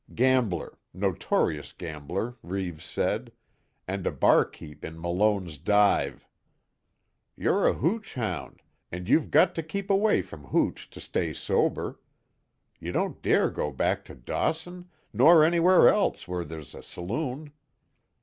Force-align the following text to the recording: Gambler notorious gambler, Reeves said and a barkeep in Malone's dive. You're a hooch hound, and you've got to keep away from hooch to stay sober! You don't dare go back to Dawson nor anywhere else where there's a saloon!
Gambler 0.15 0.79
notorious 0.95 1.73
gambler, 1.73 2.35
Reeves 2.41 2.83
said 2.83 3.31
and 3.87 4.07
a 4.07 4.11
barkeep 4.11 4.83
in 4.83 4.99
Malone's 4.99 5.59
dive. 5.59 6.27
You're 7.37 7.67
a 7.67 7.73
hooch 7.73 8.15
hound, 8.15 8.63
and 8.91 9.07
you've 9.07 9.29
got 9.29 9.53
to 9.53 9.61
keep 9.61 9.91
away 9.91 10.23
from 10.23 10.45
hooch 10.45 10.89
to 10.89 10.99
stay 10.99 11.33
sober! 11.33 11.99
You 12.79 12.91
don't 12.91 13.21
dare 13.21 13.51
go 13.51 13.69
back 13.71 14.03
to 14.05 14.15
Dawson 14.15 14.89
nor 15.13 15.43
anywhere 15.43 15.87
else 15.87 16.27
where 16.27 16.43
there's 16.45 16.73
a 16.73 16.81
saloon! 16.81 17.53